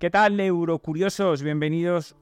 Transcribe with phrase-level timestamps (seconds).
[0.00, 1.42] ¿Qué tal, Eurocuriosos?
[1.42, 2.16] Bienvenidos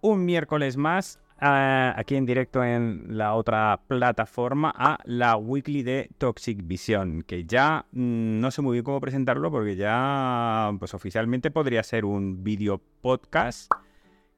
[0.00, 6.60] un miércoles más aquí en directo en la otra plataforma a la weekly de Toxic
[6.62, 11.82] Vision, que ya mm, no sé muy bien cómo presentarlo porque ya pues oficialmente podría
[11.82, 13.72] ser un video podcast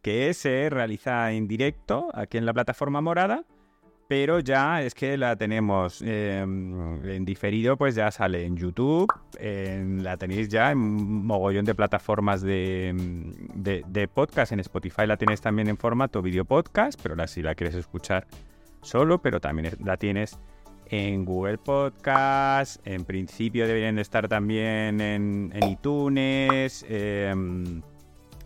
[0.00, 3.44] que se realiza en directo aquí en la plataforma morada
[4.08, 10.16] pero ya es que la tenemos em, en diferido, pues ya sale en YouTube, la
[10.16, 12.94] tenéis ya en mogollón de plataformas de,
[13.54, 17.54] de, podcast, en Spotify la tienes también en formato video podcast, pero ahora si la
[17.54, 18.26] quieres escuchar
[18.80, 20.38] solo, pero también la tienes
[20.86, 27.82] en Google Podcast, en principio deberían de estar también en, iTunes, em,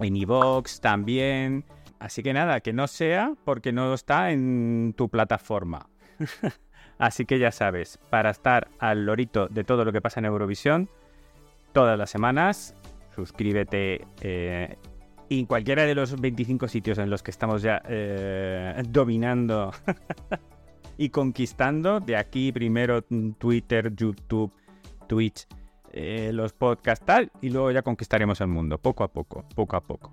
[0.01, 1.65] en iVoox también.
[2.03, 5.89] Así que nada, que no sea porque no está en tu plataforma.
[6.99, 10.91] Así que ya sabes, para estar al lorito de todo lo que pasa en Eurovisión,
[11.73, 12.75] todas las semanas,
[13.15, 14.79] suscríbete eh,
[15.31, 19.71] en cualquiera de los 25 sitios en los que estamos ya eh, dominando
[20.99, 22.01] y conquistando.
[22.01, 23.03] De aquí primero
[23.39, 24.53] Twitter, YouTube,
[25.07, 25.47] Twitch,
[25.93, 29.81] eh, los podcasts, tal, y luego ya conquistaremos el mundo, poco a poco, poco a
[29.81, 30.13] poco.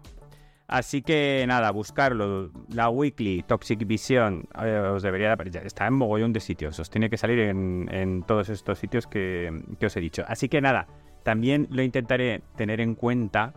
[0.70, 2.52] Así que nada, buscarlo.
[2.72, 5.66] La Weekly, Toxic Vision, eh, os debería aparecer.
[5.66, 6.80] Está en mogollón de sitios.
[6.80, 9.52] Os tiene que salir en, todos estos sitios que,
[9.84, 10.24] os he dicho.
[10.28, 10.86] Así que nada,
[11.24, 13.54] también lo intentaré tener en cuenta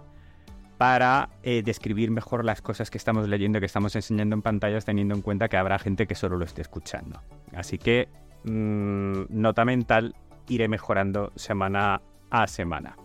[0.79, 5.15] para eh, describir mejor las cosas que estamos leyendo, que estamos enseñando en pantallas, teniendo
[5.15, 7.21] en cuenta que habrá gente que solo lo esté escuchando.
[7.55, 8.09] Así que,
[8.45, 10.15] mm, nota mental,
[10.49, 12.97] iré mejorando semana a semana.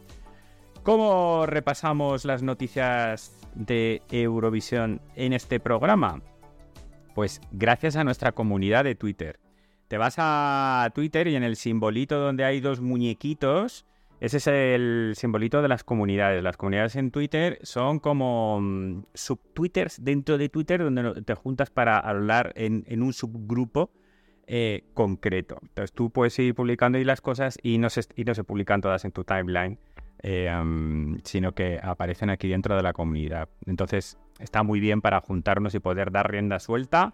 [0.84, 6.22] ¿Cómo repasamos las noticias de Eurovisión en este programa?
[7.16, 9.40] Pues gracias a nuestra comunidad de Twitter.
[9.88, 13.86] Te vas a Twitter y en el simbolito donde hay dos muñequitos,
[14.20, 16.42] ese es el simbolito de las comunidades.
[16.42, 22.00] Las comunidades en Twitter son como mm, subtwitters dentro de Twitter donde te juntas para
[22.00, 23.92] hablar en, un subgrupo
[24.48, 25.60] eh, concreto.
[25.62, 28.82] Entonces tú puedes ir publicando ahí las cosas y no, se, y no se publican
[28.82, 29.78] todas en tu timeline.
[30.24, 30.52] Eh,
[31.24, 33.50] sino que aparecen aquí dentro de la comunidad.
[33.66, 37.14] Entonces está muy bien para juntarnos y poder dar rienda suelta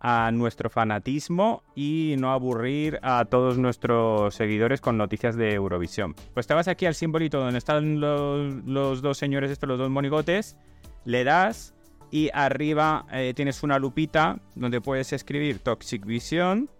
[0.00, 6.14] a nuestro fanatismo y no aburrir a todos nuestros seguidores con noticias de Eurovisión.
[6.32, 10.56] Pues te vas aquí al simbolito donde están los, dos señores estos, los dos monigotes,
[11.04, 11.74] le das
[12.10, 16.70] y arriba eh, tienes una lupita donde puedes escribir Toxic Vision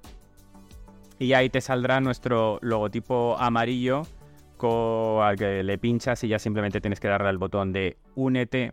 [1.19, 4.07] y ahí te saldrá nuestro logotipo amarillo
[4.69, 8.73] al que le pinchas y ya simplemente tienes que darle al botón de únete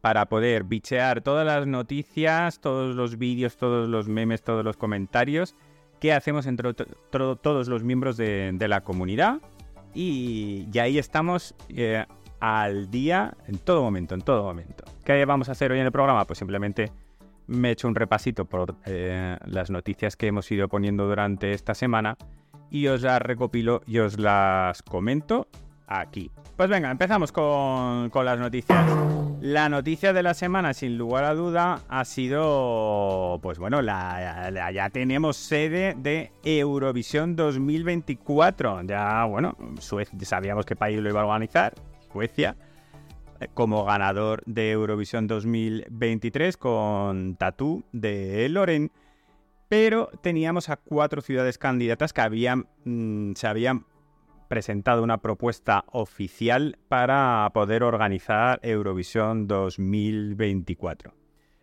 [0.00, 5.54] para poder bichear todas las noticias, todos los vídeos, todos los memes, todos los comentarios
[6.00, 9.40] que hacemos entre todos los miembros de, la comunidad.
[9.94, 12.04] Y, ahí estamos eh,
[12.40, 14.84] al día en todo momento, en todo momento.
[15.04, 16.24] ¿Qué vamos a hacer hoy en el programa?
[16.24, 16.90] Pues simplemente
[17.46, 21.74] me he hecho un repasito por eh, las noticias que hemos ido poniendo durante esta
[21.74, 22.16] semana
[22.72, 25.46] y os las recopilo y os las comento
[25.86, 26.30] aquí.
[26.56, 28.86] Pues venga, empezamos con, las noticias.
[29.42, 34.88] La noticia de la semana, sin lugar a duda, ha sido, pues bueno, la, ya
[34.88, 38.82] tenemos sede de Eurovisión 2024.
[38.84, 39.54] Ya, bueno,
[40.22, 41.74] sabíamos qué país lo iba a organizar,
[42.10, 42.56] Suecia,
[43.40, 48.92] eh, como ganador de Eurovisión 2023 con Tatú de Loren
[49.72, 53.86] pero teníamos a cuatro ciudades candidatas que habían, mm, se habían
[54.46, 61.14] presentado una propuesta oficial para poder organizar Eurovisión 2024.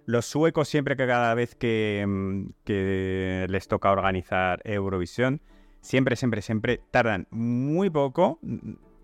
[0.08, 5.40] Los suecos siempre que cada vez que, mm, que les toca organizar Eurovisión,
[5.80, 8.40] siempre, siempre, siempre tardan muy poco.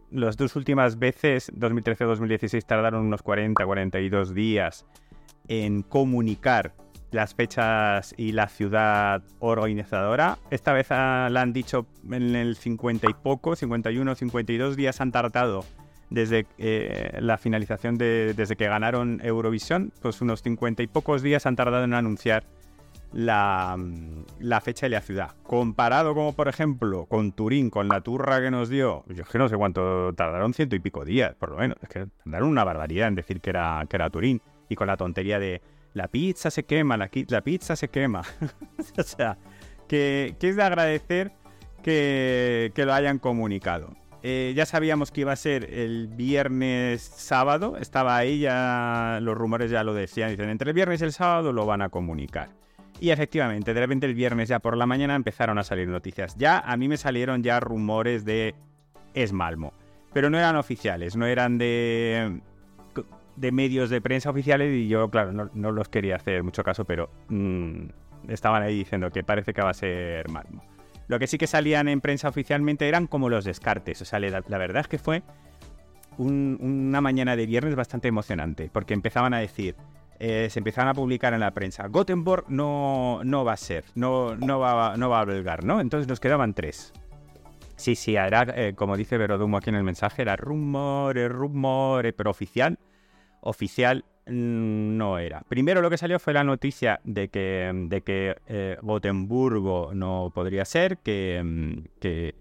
[0.10, 4.84] Las dos últimas veces, 2013-2016, tardaron unos 40-42 días
[5.48, 6.74] en comunicar
[7.16, 10.38] las fechas y la ciudad organizadora.
[10.52, 15.66] Esta vez la han dicho en el 50 y poco, 51, 52 días han tardado
[16.10, 21.46] desde eh, la finalización de, desde que ganaron Eurovisión, pues unos 50 y pocos días
[21.46, 22.44] han tardado en anunciar
[23.12, 23.78] la,
[24.40, 25.32] la, fecha y la ciudad.
[25.44, 29.38] Comparado como por ejemplo con Turín, con la turra que nos dio, yo es que
[29.38, 32.66] no sé cuánto tardaron, ciento y pico días, por lo menos, es que tardaron una
[32.66, 35.62] barbaridad en decir que era, que era Turín y con la tontería de
[35.96, 38.22] la pizza se quema, la, pizza se quema.
[38.98, 39.38] o sea,
[39.88, 41.32] que, es de agradecer
[41.82, 43.96] que, lo hayan comunicado.
[44.22, 49.72] Eh, ya sabíamos que iba a ser el viernes sábado, estaba ahí, ya los rumores
[49.72, 52.50] ya lo decían, dicen, entre el viernes y el sábado lo van a comunicar.
[53.00, 56.36] Y efectivamente, de repente el viernes ya por la mañana empezaron a salir noticias.
[56.38, 58.56] Ya a mí me salieron ya rumores de
[59.14, 59.74] Esmalmo,
[60.12, 62.42] pero no eran oficiales, no eran de
[63.36, 67.10] de medios de prensa oficiales y yo, claro, no, los quería hacer mucho caso, pero
[67.30, 67.88] mm,
[68.30, 70.64] estaban ahí diciendo que parece que va a ser Malmo.
[71.08, 74.02] Lo que sí que salían en prensa oficialmente eran como los descartes.
[74.02, 75.22] O sea, la, verdad es que fue
[76.18, 79.76] una mañana de viernes bastante emocionante, porque empezaban a decir,
[80.18, 84.36] eh, se empezaban a publicar en la prensa, Gothenburg no, no va a ser, no,
[84.36, 85.82] no, va, no va a albergar, ¿no?
[85.82, 86.94] Entonces nos quedaban tres.
[87.76, 92.32] Sí, sí, era, eh, como dice Verodumo aquí en el mensaje, era rumores, rumores, pero
[92.32, 92.80] oficial,
[93.46, 95.42] oficial mm, no era.
[95.48, 100.66] Primero lo que salió fue la noticia de que, de que eh, Gotemburgo no podría
[100.66, 102.36] ser, que, mm, que,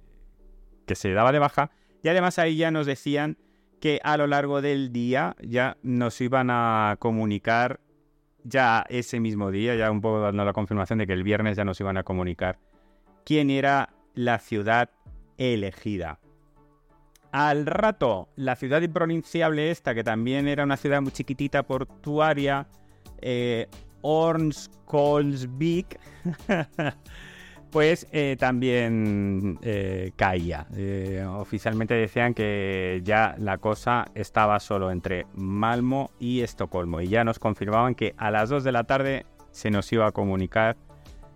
[0.86, 1.70] que se daba de baja,
[2.02, 3.38] y además ahí ya nos decían
[3.80, 7.80] que a lo largo del día ya nos iban a comunicar,
[8.42, 11.64] ya ese mismo día, ya un poco dando la confirmación de que el viernes ya
[11.64, 12.58] nos iban a comunicar
[13.24, 14.90] quién era la ciudad
[15.38, 16.18] elegida.
[17.34, 22.68] Al rato, la ciudad impronunciable esta, que también era una ciudad muy chiquitita portuaria,
[23.20, 23.66] eh,
[24.02, 25.98] Ornskolsvik,
[27.72, 30.68] pues eh, también eh, caía.
[30.76, 37.00] Eh, oficialmente decían que ya la cosa estaba solo entre Malmo y Estocolmo.
[37.00, 40.12] Y ya nos confirmaban que a las 2 de la tarde se nos iba a
[40.12, 40.76] comunicar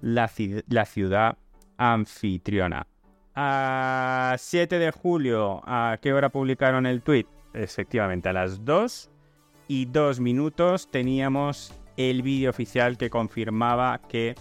[0.00, 1.38] la ciudad
[1.76, 2.86] anfitriona.
[3.40, 7.26] A 7 de julio, ¿a qué hora publicaron el tweet?
[7.54, 9.10] Efectivamente, a las 2
[9.68, 14.34] y 2 minutos teníamos el vídeo oficial que confirmaba que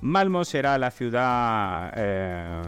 [0.00, 2.62] Malmo será la ciudad eh,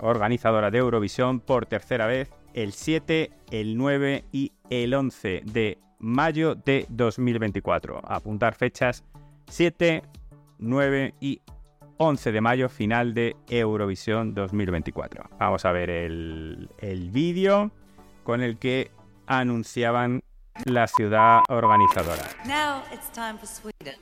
[0.00, 6.56] organizadora de Eurovisión por tercera vez el 7, el 9 y el 11 de mayo
[6.56, 8.02] de 2024.
[8.04, 9.02] Apuntar fechas
[9.46, 10.02] 7,
[10.58, 11.40] 9 y
[11.98, 15.30] 11 de mayo, final de Eurovisión 2024.
[15.38, 17.70] Vamos a ver el, el vídeo
[18.22, 18.90] con el que
[19.26, 20.22] anunciaban
[20.64, 22.22] la ciudad organizadora.
[22.44, 23.96] Now it's time for Sweden.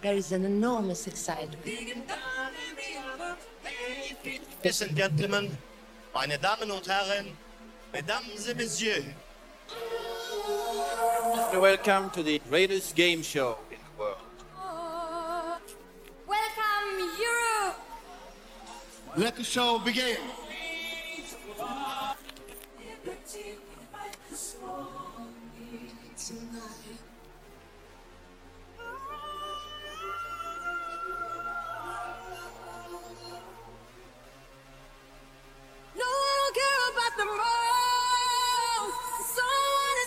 [0.00, 1.58] There is an enormous excitement.
[4.62, 5.50] Ladies and gentlemen,
[6.14, 7.26] meine Damen und Herren,
[7.92, 9.04] Mesdames et Messieurs.
[11.52, 13.58] Welcome to the greatest game show
[19.16, 20.18] Let the show begin.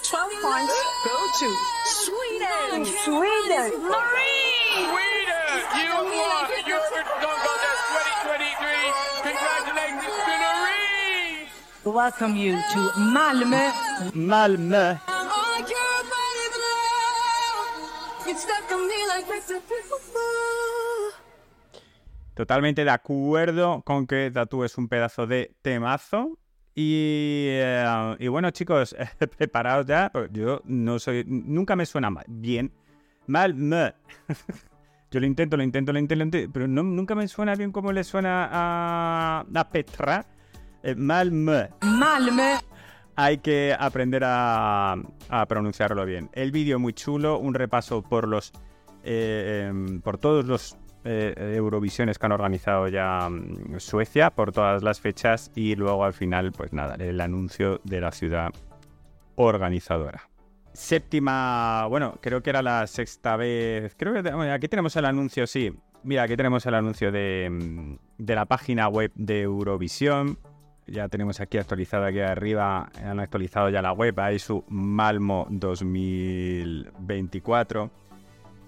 [0.04, 0.74] Twelve points
[1.06, 1.56] go to
[1.86, 2.86] Sweden.
[2.86, 3.70] Sweden.
[3.84, 4.30] Marie.
[4.74, 6.50] Sweden, you won.
[6.68, 7.39] You're
[11.86, 13.72] welcome you to Malmö.
[14.14, 14.98] Malmö.
[22.36, 26.38] Totalmente de acuerdo con que Tatu es un pedazo de temazo.
[26.76, 28.96] Y, eh, y bueno, chicos,
[29.38, 30.12] preparados ya.
[30.32, 31.26] Yo no soy.
[31.28, 32.26] Nunca me suena mal.
[32.28, 32.72] Bien.
[33.28, 33.92] Malmö.
[35.12, 38.48] Yo lo intento, lo intento, lo intento, pero nunca me suena bien como le suena
[38.52, 40.24] a, a Petra.
[40.84, 41.68] Eh, Malmö.
[41.82, 42.58] Malmö.
[43.16, 44.96] Hay que aprender a,
[45.48, 46.30] pronunciarlo bien.
[46.34, 48.54] El vídeo muy chulo, un repaso por los
[49.04, 54.84] eh, em, por todos los eh, Eurovisiones que han organizado ya mm, Suecia, por todas
[54.84, 58.50] las fechas y luego al final, pues nada, el anuncio de la ciudad
[59.36, 60.30] organizadora.
[60.72, 63.96] Séptima, bueno, creo que era la sexta vez.
[63.98, 65.74] Creo que aquí tenemos el anuncio, sí.
[66.04, 70.38] Mira, aquí tenemos el anuncio de, mm, de la página web de Eurovisión
[70.92, 77.90] ya tenemos aquí actualizado aquí arriba, han actualizado ya la web, hay su Malmo 2024.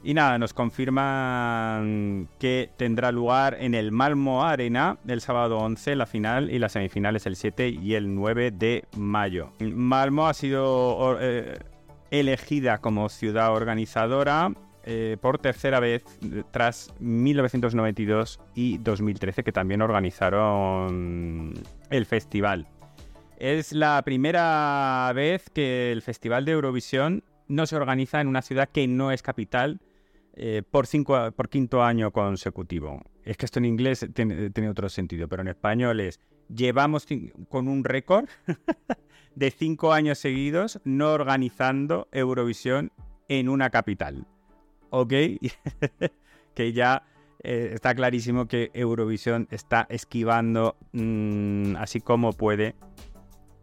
[0.03, 6.07] Y nada, nos confirman que tendrá lugar en el Malmo Arena el sábado 11, la
[6.07, 9.51] final y las semifinales el 7 y el 9 de mayo.
[9.59, 11.59] Malmo ha sido eh,
[12.09, 14.51] elegida como ciudad organizadora
[14.83, 16.03] eh, por tercera vez
[16.49, 21.53] tras 1992 y 2013 que también organizaron
[21.91, 22.67] el festival.
[23.37, 28.69] Es la primera vez que el Festival de Eurovisión no se organiza en una ciudad
[28.69, 29.79] que no es capital
[30.33, 33.01] eh, por, cinco, por quinto año consecutivo.
[33.23, 36.19] Es que esto en inglés tiene, tiene otro sentido, pero en español es
[36.53, 37.05] llevamos
[37.49, 38.27] con un récord
[39.35, 42.91] de cinco años seguidos no organizando Eurovisión
[43.27, 44.25] en una capital
[44.91, 45.13] ok,
[46.53, 47.03] que ya
[47.43, 52.75] eh, está clarísimo que Eurovisión está esquivando, mm, así como puede,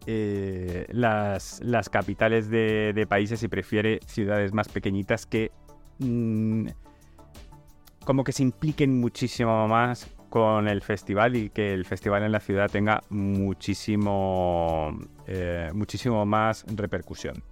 [0.07, 5.53] eh, las, las capitales de, países y prefiere ciudades más pequeñitas que
[5.99, 6.69] mm,
[8.05, 12.41] como que se impliquen muchísimo más con el festival y que el festival en la
[12.41, 17.45] ciudad tenga muchísimo, eh, muchísimo más repercusión.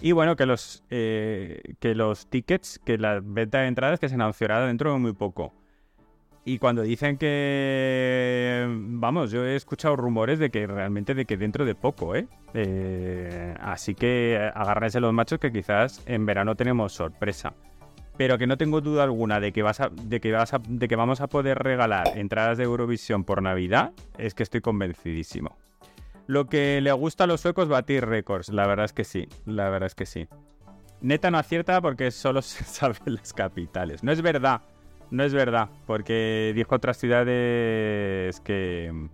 [0.00, 4.66] Y bueno, que los, que los tickets, que la venta de entradas que se anunciará
[4.66, 5.52] dentro de muy poco.
[6.46, 11.64] Y cuando dicen que, vamos, yo he escuchado rumores de que realmente de que dentro
[11.64, 12.28] de poco, ¿eh?
[12.52, 17.54] eh así que agárrense los machos que quizás en verano tenemos sorpresa
[18.16, 20.88] pero que no tengo duda alguna de que, vas a, de, que vas a, de
[20.88, 25.56] que vamos a poder regalar entradas de Eurovisión por Navidad, es que estoy convencidísimo.
[26.26, 29.68] Lo que le gusta a los suecos batir récords, la verdad es que sí, la
[29.68, 30.28] verdad es que sí.
[31.00, 34.02] Neta no acierta porque solo se saben las capitales.
[34.02, 34.62] No es verdad,
[35.10, 39.08] no es verdad, porque dijo otras ciudades que,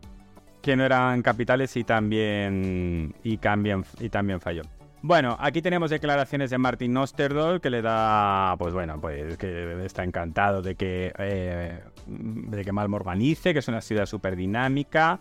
[0.62, 4.62] que no eran capitales y también, y, también, y también falló.
[5.02, 10.04] Bueno, aquí tenemos declaraciones de Martin Osterdahl que le da, pues bueno, pues que está
[10.04, 15.18] encantado de que, eh, de que Malmo organice, que es una ciudad súper dinámica,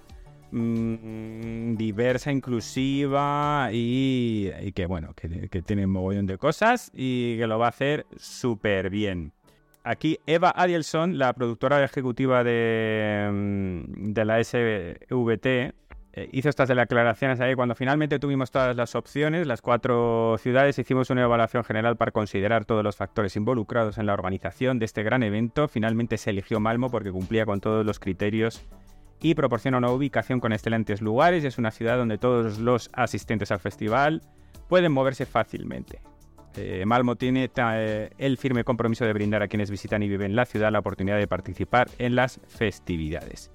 [0.52, 7.58] mm, diversa, inclusiva y, que bueno, que, tiene un mogollón de cosas y que lo
[7.58, 9.32] va a hacer súper bien.
[9.90, 15.74] Aquí Eva Adielson, la productora ejecutiva de, mm, la SVT,
[16.14, 17.56] eh, hizo estas declaraciones ahí.
[17.56, 22.66] Cuando finalmente tuvimos todas las opciones, las cuatro ciudades, hicimos una evaluación general para considerar
[22.66, 25.68] todos los factores involucrados en la organización de este gran evento.
[25.68, 28.64] Finalmente se eligió Malmo porque cumplía con todos los criterios
[29.20, 31.44] y proporciona una ubicación con excelentes lugares.
[31.44, 34.22] Es una ciudad donde todos los asistentes al festival
[34.68, 36.00] pueden moverse fácilmente.
[36.60, 40.46] Eh, Malmo tiene eh, el firme compromiso de brindar a quienes visitan y viven la
[40.46, 43.50] ciudad la oportunidad de participar en las festividades.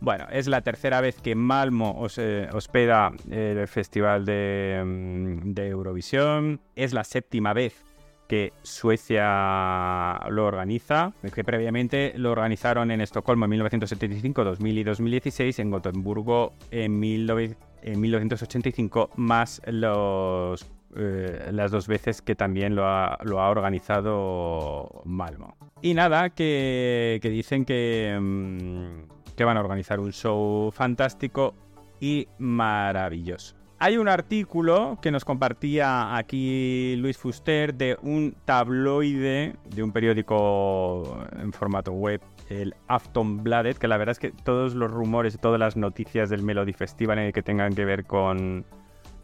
[0.00, 6.60] Bueno, es la tercera vez que Malmo eh, hospeda el festival mm, de, Eurovisión.
[6.74, 7.84] Es la séptima vez
[8.26, 15.58] que Suecia lo organiza, que previamente lo organizaron en Estocolmo en 1975, 2000 y 2016,
[15.60, 23.18] en Gotemburgo en, 1985, más los, eh, las dos veces que también lo ha,
[23.50, 25.56] organizado Malmo.
[25.82, 28.16] Y nada, que, dicen que...
[28.20, 31.54] Mm, que van a organizar un show fantástico
[32.00, 33.54] y maravilloso.
[33.78, 41.18] Hay un artículo que nos compartía aquí Luis Fuster de un tabloide de un periódico
[41.38, 45.76] en formato web, el Aftonbladet, que la verdad es que todos los rumores todas las
[45.76, 48.64] noticias del Melody Festival que tengan que ver con,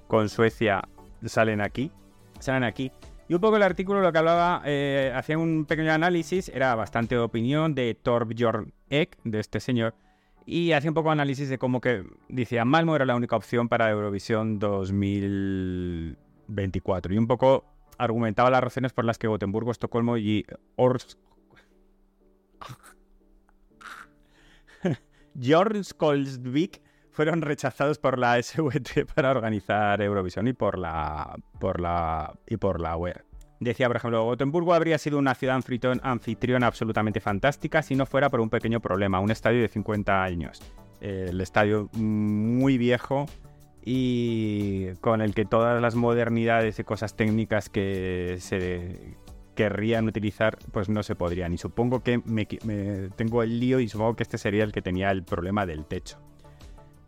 [0.06, 0.82] con Suecia
[1.26, 1.90] salen aquí.
[2.40, 2.90] Salen aquí.
[3.28, 7.16] Y un poco el artículo lo que hablaba, eh, hacía un pequeño análisis, era bastante
[7.16, 9.94] opinión de Torbjörn Ek, de este señor,
[10.44, 13.90] y hacía un poco análisis de cómo que decía Malmo era la única opción para
[13.90, 17.14] Eurovisión 2024.
[17.14, 17.64] Y un poco
[17.96, 20.44] argumentaba las razones por las que Gotemburgo, Estocolmo y
[20.76, 21.16] Ors...
[25.96, 32.56] Kolsvik fueron rechazados por la SWT para organizar Eurovisión y por la por la y
[32.56, 33.24] por la web.
[33.60, 35.54] Decía, por ejemplo, Gotemburgo habría sido una ciudad
[36.02, 40.60] anfitriona absolutamente fantástica si no fuera por un pequeño problema, un estadio de 50 años.
[41.00, 43.26] el estadio muy viejo
[43.84, 49.16] y con el que todas las modernidades y cosas técnicas que se
[49.54, 51.52] querrían utilizar, pues no se podrían.
[51.52, 52.46] Y supongo que me
[53.14, 56.18] tengo el lío y supongo que este sería el que tenía el problema del techo.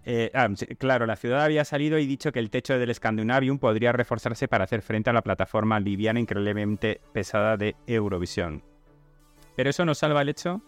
[0.07, 3.93] Eh, ah, claro, la ciudad había salido y dicho que el techo del Scandinavium podría
[3.93, 8.63] reforzarse para hacer frente a la plataforma liviana increíblemente pesada de Eurovisión.
[9.57, 10.61] Pero eso no salva el hecho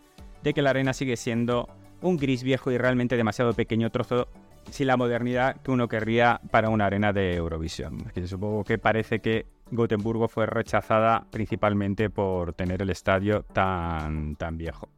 [0.42, 1.68] de que la arena sigue siendo
[2.00, 4.28] un gris viejo y realmente demasiado pequeño trozo
[4.70, 8.10] sin la modernidad que uno querría para una arena de Eurovisión.
[8.24, 14.88] Supongo que parece que Gotemburgo fue rechazada principalmente por tener el estadio tan, tan viejo.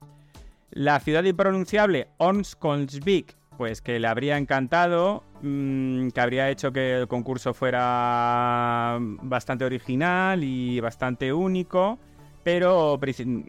[0.70, 7.08] La ciudad impronunciable Ormsköldsvik pues que le habría encantado, mm, que habría hecho que el
[7.08, 11.98] concurso fuera bastante original y bastante único,
[12.44, 12.98] pero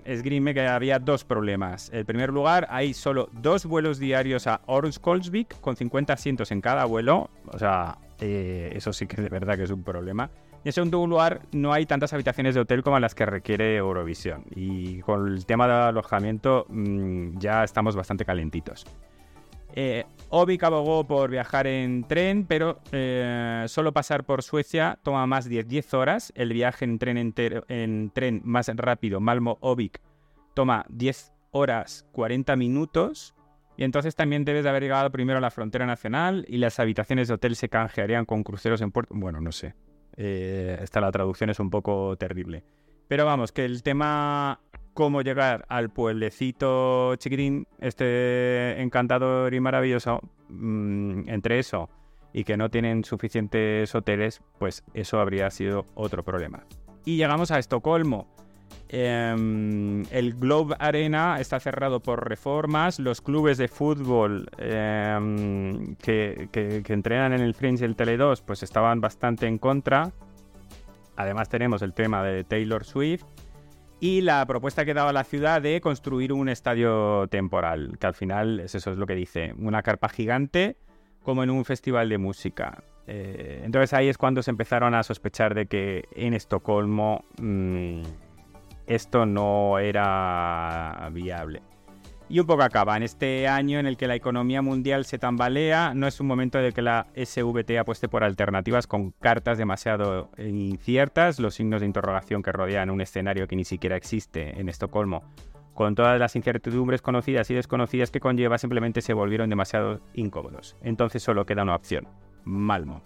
[0.04, 1.92] esgrime que había dos problemas.
[1.94, 6.86] En primer lugar, hay solo dos vuelos diarios a Ormskolsvik con 50 asientos en cada
[6.86, 10.32] vuelo, o sea, eh, eso sí que de verdad que es un problema.
[10.64, 14.44] Y en segundo lugar, no hay tantas habitaciones de hotel como las que requiere Eurovisión.
[14.56, 18.86] Y con el tema de alojamiento mm, ya estamos bastante calentitos.
[19.82, 25.64] Eh, abogó por viajar en tren, pero eh, solo pasar por Suecia toma más de
[25.64, 26.34] 10 horas.
[26.36, 27.34] El viaje en tren,
[27.70, 30.02] en tren más rápido, Malmo-Ovik,
[30.54, 33.34] toma 10 horas 40 minutos.
[33.78, 37.30] Y entonces también debes de haber llegado primero a la frontera nacional y las habitaciones
[37.30, 39.16] de hotel se canjearían con cruceros en puerto.
[39.16, 39.76] Bueno, no sé.
[40.18, 42.66] Eh, esta la traducción es un poco terrible.
[43.08, 44.60] Pero vamos, que el tema
[45.00, 51.88] cómo llegar al pueblecito chiquitín, este encantador y maravilloso, mm, entre eso
[52.34, 56.66] y que no tienen suficientes hoteles, pues eso habría sido otro problema.
[57.06, 58.28] Y llegamos a Estocolmo.
[58.90, 63.00] Em, el Globe Arena está cerrado por reformas.
[63.00, 68.42] Los clubes de fútbol em, que, que- entrenan en el Fringe y el Tele 2
[68.42, 70.12] pues estaban bastante en contra.
[71.16, 73.24] Además tenemos el tema de Taylor Swift
[74.00, 78.62] y la propuesta que daba la ciudad de construir un estadio temporal, que al final
[78.62, 80.78] es eso es lo que dice, una carpa gigante
[81.24, 82.84] como en un festival de música.
[83.08, 88.04] Eh, entonces ahí es cuando se empezaron a sospechar de que en Estocolmo mm,
[88.88, 91.62] esto no era viable.
[92.30, 92.96] Y un poco acaba.
[92.96, 96.60] En este año en el que la economía mundial se tambalea, no es un momento
[96.60, 102.44] de que la SVT apueste por alternativas con cartas demasiado inciertas, los signos de interrogación
[102.44, 105.24] que rodean un escenario que ni siquiera existe en Estocolmo,
[105.74, 110.76] con todas las incertidumbres conocidas y desconocidas que conlleva, simplemente se volvieron demasiado incómodos.
[110.84, 112.08] Entonces solo queda una opción,
[112.44, 113.02] Malmo.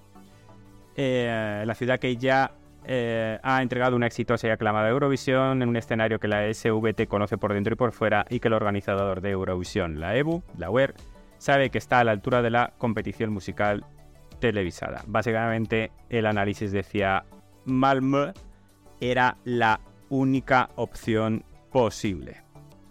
[0.97, 2.51] Eh, la ciudad que ya
[2.85, 7.37] eh, ha entregado una exitosa y aclamada Eurovisión en un escenario que la SVT conoce
[7.37, 10.93] por dentro y por fuera y que el organizador de Eurovisión, la EBU, la UER,
[11.37, 13.85] sabe que está a la altura de la competición musical
[14.39, 15.03] televisada.
[15.07, 17.25] Básicamente el análisis decía
[17.65, 18.33] Malmö
[18.99, 22.43] era la única opción posible.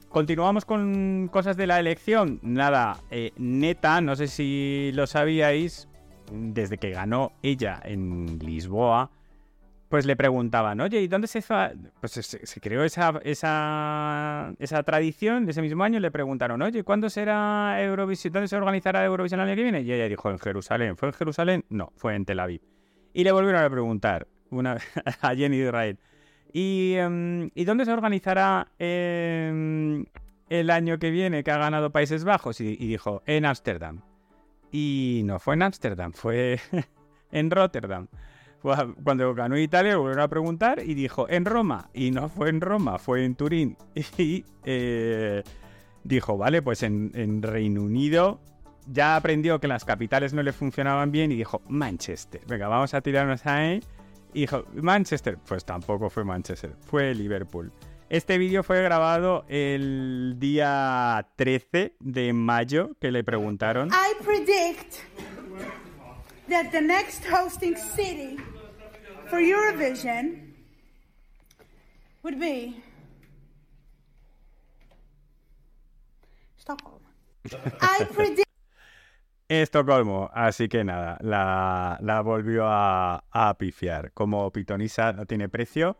[0.08, 2.38] Continuamos con cosas de la elección.
[2.42, 5.88] Nada, eh, neta, no sé si lo sabíais,
[6.30, 9.10] desde que ganó ella en Lisboa,
[9.92, 11.44] pues le preguntaban, oye, ¿y dónde se?
[12.00, 16.00] Pues creó esa, esa, esa tradición de ese mismo año.
[16.00, 18.32] Le preguntaron, oye, ¿cuándo será Eurovisión?
[18.32, 19.82] ¿Dónde se organizará Eurovisión el año que viene?
[19.82, 20.96] Y ella dijo, en Jerusalén.
[20.96, 21.66] ¿Fue en Jerusalén?
[21.68, 22.62] No, fue en Tel Aviv.
[23.12, 24.26] Y le volvieron a preguntar
[25.20, 25.98] a Jenny Israel.
[26.54, 30.06] ¿Y, em, ¿y dónde se organizará em,
[30.48, 32.62] el año que viene que ha ganado Países Bajos?
[32.62, 34.00] Y dijo, en Ámsterdam.
[34.70, 36.58] Y no fue en Ámsterdam, fue
[37.30, 38.08] en Rotterdam.
[38.62, 41.90] Fue a- Cuando ganó Italia, volvieron a preguntar y dijo, en Roma.
[41.92, 43.76] Y no fue en Roma, fue en Turín.
[44.18, 45.42] Y eh,
[46.04, 48.40] dijo, vale, pues en, Reino Unido
[48.86, 52.40] ya aprendió que las capitales no le funcionaban bien y dijo, Manchester.
[52.46, 53.80] Venga, vamos a tirarnos ahí.
[54.32, 55.38] Dijo, Manchester.
[55.46, 57.72] Pues tampoco fue Manchester, fue Liverpool.
[58.08, 63.88] Este vídeo fue grabado el día 13 de mayo, que le preguntaron.
[63.88, 64.96] I predict
[66.48, 68.38] that the next hosting city
[69.28, 70.52] for Eurovision
[72.22, 72.82] would be
[76.56, 77.00] Stockholm.
[77.80, 78.46] I predict
[79.48, 84.12] Estocolmo, así que nada, la, la volvió a, a pifiar.
[84.12, 85.98] Como pitonisa no tiene precio,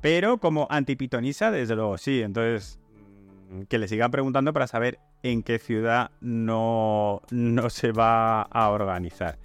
[0.00, 2.22] pero como antipitonisa, desde luego sí.
[2.22, 2.78] Entonces,
[3.50, 8.68] mm, que le sigan preguntando para saber en qué ciudad no, no se va a
[8.68, 9.38] organizar.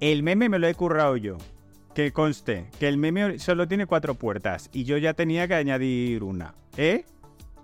[0.00, 1.38] El meme me lo he currado yo.
[1.94, 6.22] Que conste, que el meme solo tiene cuatro puertas y yo ya tenía que añadir
[6.22, 6.54] una.
[6.76, 7.04] ¿Eh?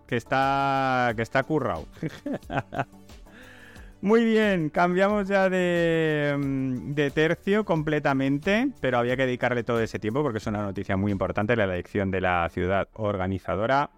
[0.07, 1.87] Que está, que está currado.
[4.01, 10.01] Muy bien, cambiamos ya de, mm, de tercio completamente, pero había que dedicarle todo ese
[10.01, 13.91] tiempo porque es una noticia muy importante, la elección de la ciudad organizadora.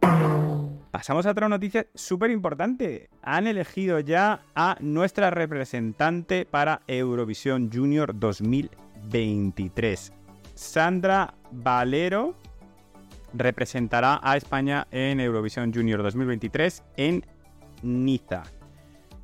[0.94, 3.10] Pasamos a otra noticia súper importante.
[3.20, 10.12] Han elegido ya a nuestra representante para Eurovisión Junior 2023.
[10.54, 12.36] Sandra Valero
[13.32, 17.26] representará a España en Eurovisión Junior 2023 en
[17.82, 18.44] Niza.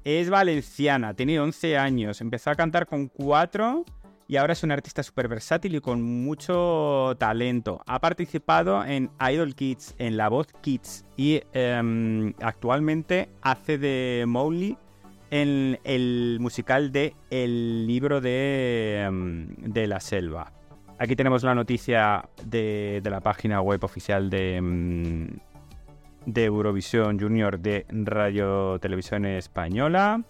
[0.03, 3.85] Es valenciana, tiene 11 años, empezó a cantar con 4
[4.31, 7.83] y ahora es una artista súper versátil y con mucho talento.
[7.85, 14.79] Ha participado en Idol Kids, en La Voz Kids y em, actualmente hace de Mowgli
[15.33, 20.53] en el musical de El libro de, em, de la selva.
[21.01, 25.29] Aquí tenemos la noticia de, de la página web oficial de, em,
[26.25, 30.23] de Eurovisión Junior de Radio Televisión Española.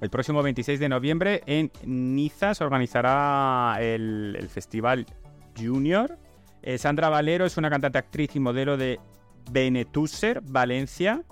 [0.00, 5.04] El próximo 26 de noviembre en Niza se organizará el, Festival
[5.58, 6.18] Junior.
[6.62, 8.98] Eh, Sandra Valero es una cantante, actriz y modelo de
[9.50, 11.22] Benetúser, Valencia,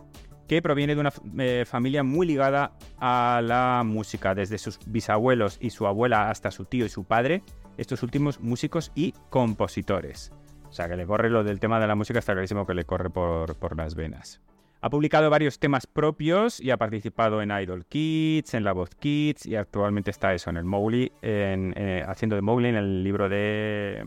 [0.47, 5.71] que proviene de una eh, familia muy ligada a la música, desde sus bisabuelos y
[5.71, 7.43] su abuela hasta su tío y su padre,
[7.79, 10.33] estos últimos músicos y compositores.
[10.69, 12.85] O sea, que le corre lo del tema de la música, está clarísimo que le
[12.85, 14.43] corre por, por las venas.
[14.81, 19.45] Ha publicado varios temas propios y ha participado en Idol Kids, en La Voz Kids
[19.47, 23.29] y actualmente está eso, en el Mowgli, en, eh, haciendo de Mowgli en el libro
[23.29, 24.05] de,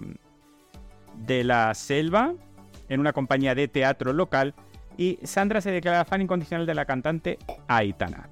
[1.26, 2.34] de la selva,
[2.88, 4.54] en una compañía de teatro local
[4.98, 8.30] y Sandra se declara fan incondicional de la cantante Aitana.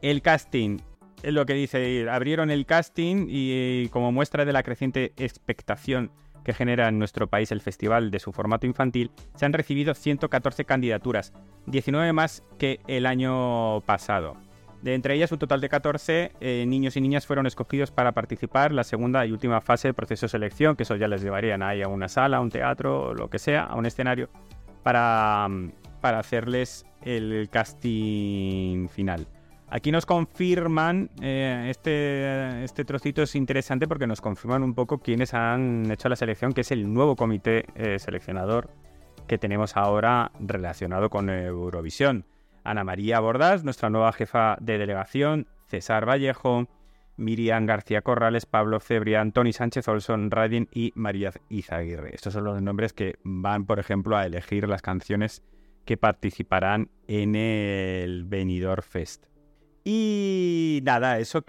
[0.00, 0.78] El casting,
[1.24, 6.12] es lo que dice, abrieron el casting y como muestra de la creciente expectación
[6.44, 10.64] que genera en nuestro país el festival de su formato infantil, se han recibido 114
[10.64, 11.32] candidaturas,
[11.66, 14.36] 19 más que el año pasado.
[14.82, 18.72] De entre ellas, un total de 14 eh, niños y niñas fueron escogidos para participar
[18.72, 21.62] en la segunda y última fase del proceso de selección, que eso ya les llevarían
[21.62, 24.28] ahí a una sala, a un teatro, lo que sea, a un escenario,
[24.82, 25.48] para,
[26.00, 29.28] para hacerles el casting final.
[29.74, 35.32] Aquí nos confirman, eh, este, este trocito es interesante porque nos confirman un poco quiénes
[35.32, 38.68] han hecho la selección, que es el nuevo comité eh, seleccionador
[39.26, 42.26] que tenemos ahora relacionado con Eurovisión.
[42.64, 46.68] Ana María Bordas, nuestra nueva jefa de delegación, César Vallejo,
[47.16, 52.14] Miriam García Corrales, Pablo Cebrián, Tony Sánchez Olson, Radin y María Izaguirre.
[52.14, 55.42] Estos son los nombres que van, por ejemplo, a elegir las canciones
[55.86, 59.31] que participarán en el Benidorm Fest.
[59.84, 61.42] Y nada, eso mm,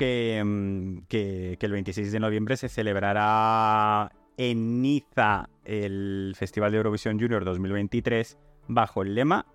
[1.07, 7.45] que, que, el 26 de noviembre se celebrará en Niza el Festival de Eurovisión Junior
[7.45, 9.45] 2023 bajo el lema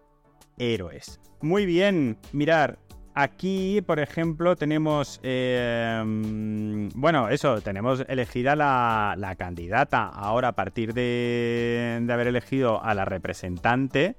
[0.59, 1.21] Héroes.
[1.41, 2.79] Muy bien, mirar,
[3.15, 10.07] aquí por ejemplo tenemos, eh, mm, bueno, eso, tenemos elegida la, la, candidata.
[10.07, 14.17] Ahora a partir de, de haber elegido a la representante,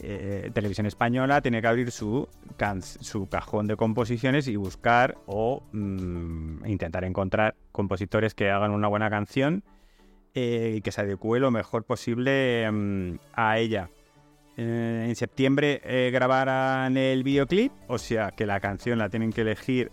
[0.00, 2.28] eh, Televisión Española tiene que abrir su,
[2.78, 9.10] su cajón de composiciones y buscar o mm, intentar encontrar compositores que hagan una buena
[9.10, 9.62] canción
[10.34, 13.90] eh, y que se adecue lo mejor posible mm, a ella.
[14.56, 15.80] Eh, en septiembre
[16.12, 19.92] grabarán el videoclip, o sea que la canción la tienen que elegir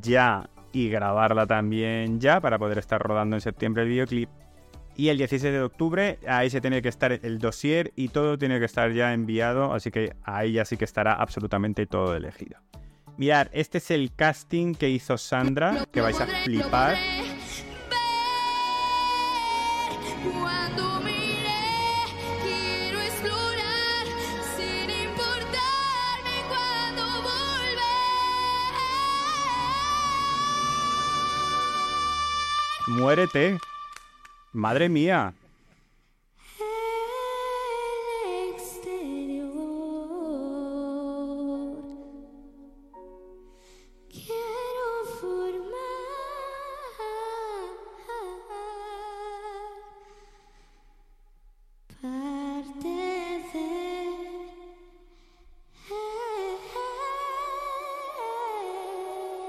[0.00, 4.30] ya y grabarla también ya para poder estar rodando en septiembre el videoclip.
[4.98, 8.58] Y el 16 de octubre, ahí se tiene que estar el dossier y todo tiene
[8.58, 12.58] que estar ya enviado, así que ahí ya sí que estará absolutamente todo elegido.
[13.16, 16.96] Mirad, este es el casting que hizo Sandra, que vais a flipar.
[32.88, 33.60] Muérete.
[34.52, 35.34] Madre mía.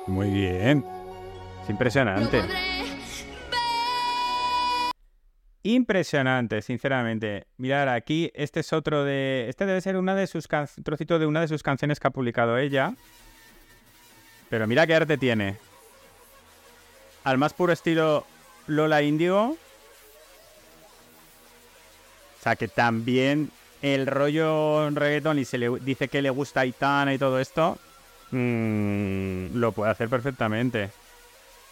[0.08, 0.84] Muy bien.
[1.64, 2.42] Es impresionante.
[5.63, 7.45] Impresionante, sinceramente.
[7.58, 9.48] Mirar, aquí este es otro de.
[9.50, 10.48] Este debe ser una de sus
[10.84, 12.93] trocito de una de sus canciones que ha publicado ella.
[14.50, 15.58] Pero mira qué arte tiene.
[17.26, 18.26] Al más puro estilo
[18.67, 19.58] Lola Indigo.
[22.39, 27.13] O sea que también el rollo reggaeton y se le dice que le gusta Aitana
[27.13, 27.78] y todo esto.
[28.32, 30.89] Mm, lo puede hacer perfectamente.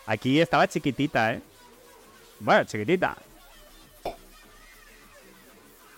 [0.07, 1.41] Aquí estaba chiquitita, ¿eh?
[2.41, 3.17] Bueno, chiquitita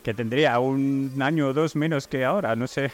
[0.03, 2.91] que tendría un año o dos menos que ahora, no sé.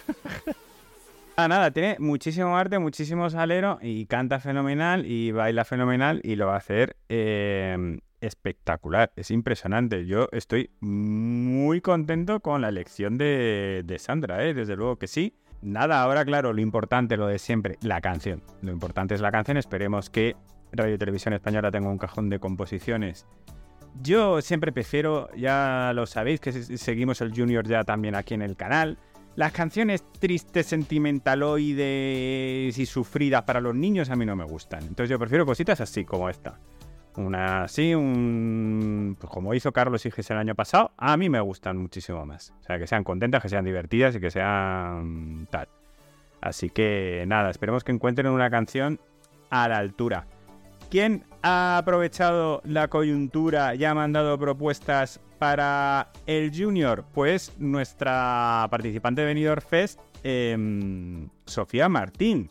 [1.36, 6.48] ah, nada, tiene muchísimo arte, muchísimo salero y canta fenomenal y baila fenomenal y lo
[6.48, 9.12] va a hacer eh, espectacular.
[9.15, 10.06] Es impresionante.
[10.06, 14.54] Yo estoy muy contento con la elección de, de Sandra, ¿eh?
[14.54, 15.36] desde luego que sí.
[15.62, 18.44] Nada, ahora claro, lo importante, lo de siempre, la canción.
[18.62, 19.58] Lo importante es la canción.
[19.58, 20.36] Esperemos que
[20.72, 23.26] Radio Televisión Española tenga un cajón de composiciones
[24.01, 28.55] yo siempre prefiero, ya lo sabéis, que seguimos el Junior ya también aquí en el
[28.55, 28.97] canal.
[29.36, 34.84] Las canciones tristes, sentimentaloides y sufridas para los niños a mí no me gustan.
[34.84, 36.58] Entonces yo prefiero cositas así como esta.
[37.17, 39.17] Una así, un.
[39.19, 42.53] Pues como hizo Carlos Gis el año pasado, a mí me gustan muchísimo más.
[42.62, 45.67] O sea, que sean contentas, que sean divertidas y que sean tal.
[46.41, 48.99] Así que nada, esperemos que encuentren una canción
[49.49, 50.27] a la altura.
[50.89, 57.05] ¿Quién ha aprovechado la coyuntura y ha mandado propuestas para el Junior?
[57.13, 62.49] Pues nuestra participante de Benidorm Fest, em, Sofía Martín.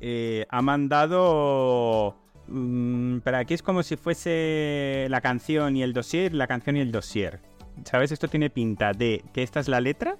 [0.00, 2.16] Eh, ha mandado...
[2.46, 6.80] Mm, pero aquí es como si fuese la canción y el dossier, la canción y
[6.80, 7.40] el dossier.
[7.84, 8.12] ¿Sabes?
[8.12, 10.16] Esto tiene pinta de que esta es la letra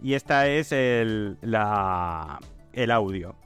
[0.00, 2.40] Y esta es el, la,
[2.72, 3.36] el audio.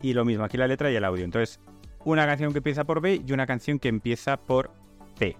[0.00, 1.24] Y lo mismo, aquí la letra y el audio.
[1.26, 1.60] Entonces,
[2.04, 4.70] una canción que empieza por B y una canción que empieza por
[5.18, 5.36] P.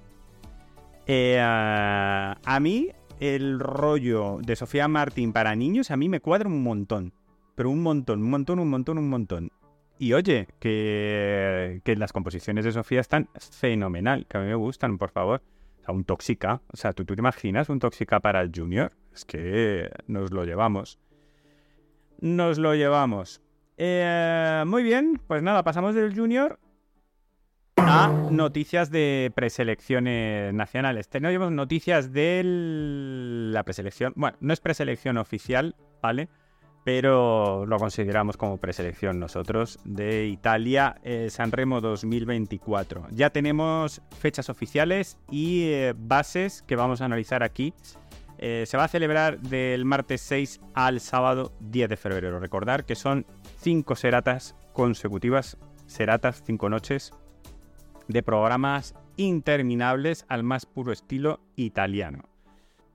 [1.07, 2.88] Eh, a mí,
[3.20, 7.12] el rollo de Sofía Martín para niños, a mí me cuadra un montón.
[7.55, 9.51] Pero un montón, un montón, un montón, un montón.
[9.99, 14.96] Y oye, que, que las composiciones de Sofía están fenomenal, que a mí me gustan,
[14.96, 15.42] por favor.
[15.81, 16.62] O sea, un tóxica.
[16.73, 18.92] O sea, ¿tú, tú te imaginas un tóxica para el Junior?
[19.12, 20.99] Es que nos lo llevamos.
[22.20, 23.42] Nos lo llevamos.
[23.83, 26.61] Eh, muy bien, pues nada, pasamos del Junior
[27.79, 31.09] a noticias de preselecciones nacionales.
[31.09, 34.12] Tenemos noticias de la preselección.
[34.16, 36.29] Bueno, no es preselección oficial, ¿vale?
[36.85, 43.07] Pero lo consideramos como preselección nosotros de Italia eh, Sanremo 2024.
[43.12, 47.73] Ya tenemos fechas oficiales y eh, bases que vamos a analizar aquí.
[48.42, 52.40] Eh, se va a celebrar del martes 6 al sábado 10 de febrero.
[52.40, 53.26] Recordar que son
[53.59, 57.12] cinco seratas consecutivas, seratas, cinco noches
[58.09, 62.31] de programas interminables al más puro estilo italiano.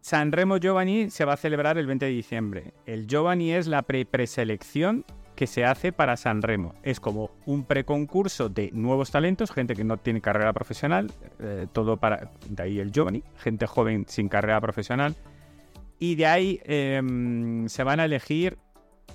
[0.01, 2.73] Sanremo Giovanni se va a celebrar el 20 de diciembre.
[2.88, 5.05] El Giovanni es la pre-preselección
[5.36, 6.73] que se hace para Sanremo.
[6.81, 11.97] Es como un preconcurso de nuevos talentos, gente que no tiene carrera profesional, eh, todo
[11.97, 12.31] para...
[12.49, 15.15] De ahí el Giovanni, gente joven sin carrera profesional.
[15.99, 18.58] Y de ahí em, se van a elegir...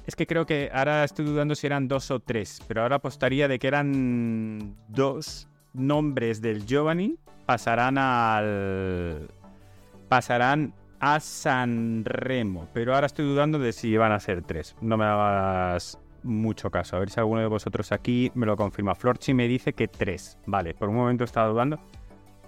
[0.06, 3.48] Es que creo que ahora estoy dudando si eran dos o tres, pero ahora apostaría
[3.48, 7.16] de que eran dos nombres del Giovanni
[7.46, 9.28] pasarán al
[10.08, 14.76] pasarán a San Remo, pero ahora estoy dudando de si van a ser tres.
[14.80, 16.96] No me hagas mucho caso.
[16.96, 18.94] A ver si alguno de vosotros aquí me lo confirma.
[18.94, 20.38] Florchi me dice que tres.
[20.46, 21.80] Vale, por un momento estaba dudando.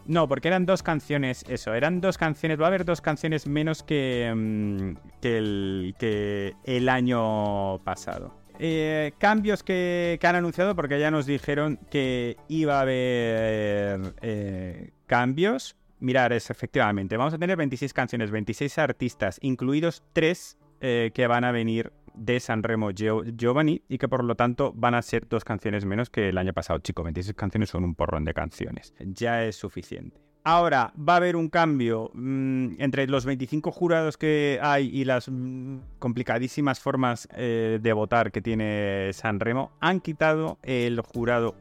[0.06, 3.82] No, porque eran dos canciones, eso, eran dos canciones, va a haber dos canciones menos
[3.82, 8.34] que, mm, que, el, año pasado.
[8.58, 14.90] Eh, cambios que, que, han anunciado, porque ya nos dijeron que iba a haber eh,
[15.06, 15.76] cambios.
[16.00, 21.44] Mirar, es efectivamente, vamos a tener 26 canciones, 26 artistas, incluidos tres eh, que van
[21.44, 25.84] a venir de Sanremo Giovanni y que por lo tanto van a ser dos canciones
[25.84, 26.78] menos que el año pasado.
[26.80, 28.94] Chico, 26 canciones son un porrón de canciones.
[29.00, 30.20] Ya es suficiente.
[30.44, 35.28] Ahora va a haber un cambio mmm, entre los 25 jurados que hay y las
[35.28, 39.70] mmm, complicadísimas formas eh, de votar que tiene Sanremo.
[39.80, 41.54] Han quitado el jurado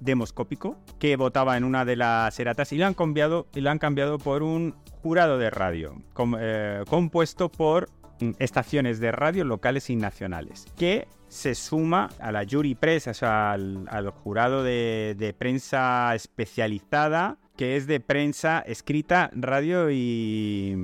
[0.00, 3.78] demoscópico que votaba en una de las eratas y lo han cambiado, y lo han
[3.78, 5.94] cambiado por un jurado de radio
[6.38, 7.88] eh, compuesto por
[8.38, 13.52] estaciones de radio locales y nacionales, que se suma a la jury press, o sea,
[13.52, 20.74] al, jurado de, prensa especializada, que es de prensa escrita, radio y...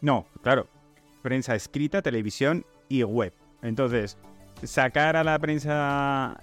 [0.00, 0.68] No, claro,
[1.22, 3.32] prensa escrita, televisión y web.
[3.62, 4.18] Entonces,
[4.62, 6.40] sacar a la prensa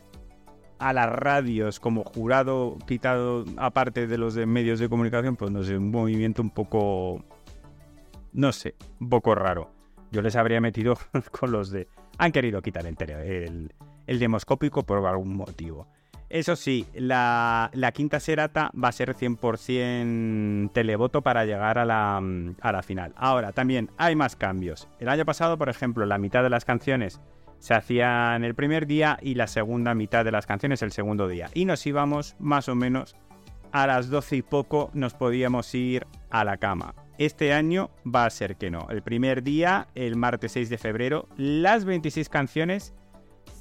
[0.79, 5.77] a las radios como jurado quitado aparte de los medios de comunicación, pues no sé,
[5.77, 7.23] un movimiento un poco...
[8.33, 9.69] No sé, un poco raro.
[10.13, 10.95] Yo les habría metido
[11.31, 11.87] con los de...
[12.19, 13.73] Han querido quitar el, el,
[14.05, 15.87] el demoscópico por algún motivo.
[16.29, 22.17] Eso sí, la, la, quinta serata va a ser 100% televoto para llegar a la,
[22.17, 23.13] a la final.
[23.15, 24.87] Ahora, también hay más cambios.
[24.99, 27.19] El año pasado, por ejemplo, la mitad de las canciones
[27.57, 31.49] se hacían el primer día y la segunda mitad de las canciones el segundo día.
[31.53, 33.15] Y nos íbamos más o menos
[33.73, 36.95] a las 12 y poco, nos podíamos ir a la cama.
[37.17, 38.87] Este año va a ser que no.
[38.89, 42.93] El primer día, el martes 6 de febrero, las 26 canciones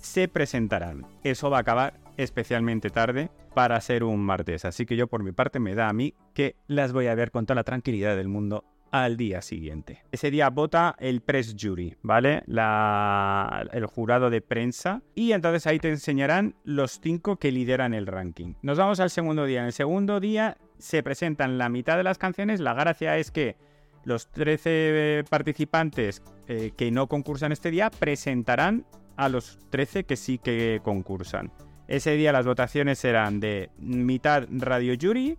[0.01, 1.07] se presentarán.
[1.25, 4.65] Eso va a acabar especialmente tarde para ser un martes.
[4.65, 7.31] Así que yo por mi parte me da a mí que las voy a ver
[7.31, 10.05] con toda la tranquilidad del mundo al día siguiente.
[10.13, 12.43] Ese día vota el press jury, ¿vale?
[12.47, 15.03] La, el jurado de prensa.
[15.15, 18.55] Y entonces ahí te enseñarán los cinco que lideran el ranking.
[18.61, 19.61] Nos vamos al segundo día.
[19.61, 22.61] En el segundo día se presentan la mitad de las canciones.
[22.61, 23.57] La gracia es que
[24.05, 28.85] los 13 participantes eh, que no concursan este día presentarán
[29.17, 31.51] a los 13 que sí que concursan.
[31.89, 35.39] Ese día las votaciones serán de mitad radio jury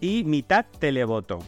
[0.00, 1.40] y mitad televoto.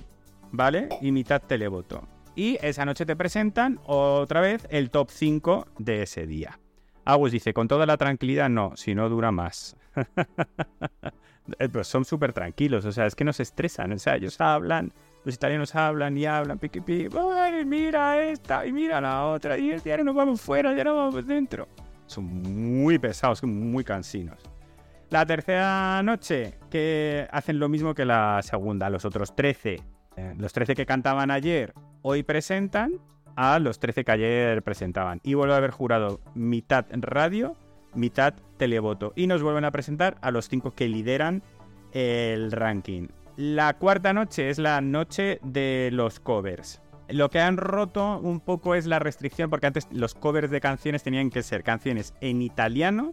[0.53, 0.89] ¿Vale?
[1.01, 2.07] Y mitad televoto.
[2.35, 6.59] Y esa noche te presentan otra vez el top 5 de ese día.
[7.05, 9.77] Agus dice, con toda la tranquilidad, no, si no dura más.
[11.73, 14.93] pues son súper tranquilos, o sea, es que no se estresan, o sea, ellos hablan,
[15.25, 19.97] los italianos hablan y hablan, piqui, Ay, mira esta y mira la otra, y ya
[19.99, 21.69] nos vamos fuera, ya nos vamos dentro.
[22.07, 24.39] Son muy pesados, muy cansinos.
[25.11, 29.83] La tercera noche, que hacen lo mismo que la segunda, los otros 13 eh,
[30.37, 33.00] los 13 que cantaban ayer hoy presentan
[33.37, 35.20] a los 13 que ayer presentaban.
[35.22, 37.57] Y vuelve a haber jurado mitad radio,
[37.94, 39.12] mitad televoto.
[39.14, 41.42] Y nos vuelven a presentar a los 5 que lideran
[41.92, 43.09] el ranking.
[43.37, 46.81] La cuarta noche es la noche de los covers.
[47.09, 51.02] Lo que han roto un poco es la restricción, porque antes los covers de canciones
[51.02, 53.12] tenían que ser canciones en italiano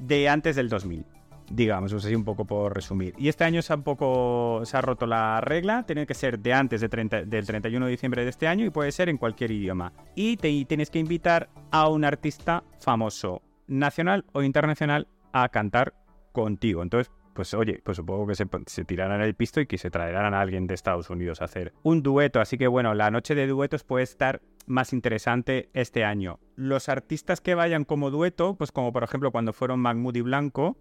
[0.00, 1.04] de antes del 2000
[1.52, 3.14] digamos, así un poco por resumir.
[3.18, 6.38] Y este año se ha, un poco, se ha roto la regla, tiene que ser
[6.38, 9.18] de antes de 30, del 31 de diciembre de este año y puede ser en
[9.18, 9.92] cualquier idioma.
[10.14, 15.94] Y te, tienes que invitar a un artista famoso, nacional o internacional, a cantar
[16.32, 16.82] contigo.
[16.82, 20.34] Entonces, pues oye, pues supongo que se, se, tirarán el pisto y que se traerán
[20.34, 22.40] a alguien de Estados Unidos a hacer un dueto.
[22.40, 26.38] Así que bueno, la noche de duetos puede estar más interesante este año.
[26.56, 30.76] Los artistas que vayan como dueto, pues como por ejemplo cuando fueron Mahmoud y Blanco,